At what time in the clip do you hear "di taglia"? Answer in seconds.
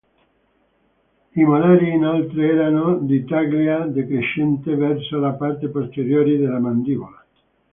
3.01-3.85